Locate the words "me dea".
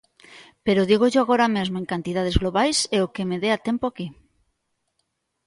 3.29-3.63